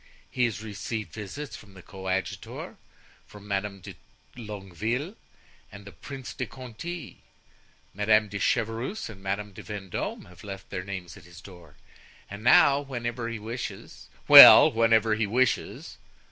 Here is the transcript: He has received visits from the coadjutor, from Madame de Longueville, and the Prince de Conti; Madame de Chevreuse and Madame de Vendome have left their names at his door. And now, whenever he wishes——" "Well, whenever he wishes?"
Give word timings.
He 0.31 0.45
has 0.45 0.63
received 0.63 1.13
visits 1.13 1.55
from 1.55 1.75
the 1.75 1.83
coadjutor, 1.83 2.77
from 3.27 3.47
Madame 3.47 3.81
de 3.81 3.93
Longueville, 4.35 5.15
and 5.71 5.85
the 5.85 5.91
Prince 5.91 6.33
de 6.33 6.47
Conti; 6.47 7.21
Madame 7.93 8.27
de 8.27 8.39
Chevreuse 8.39 9.11
and 9.11 9.21
Madame 9.21 9.53
de 9.53 9.61
Vendome 9.61 10.25
have 10.25 10.43
left 10.43 10.71
their 10.71 10.83
names 10.83 11.17
at 11.17 11.25
his 11.25 11.39
door. 11.39 11.75
And 12.31 12.43
now, 12.43 12.79
whenever 12.81 13.29
he 13.29 13.37
wishes——" 13.37 14.07
"Well, 14.27 14.71
whenever 14.71 15.13
he 15.13 15.27
wishes?" 15.27 15.99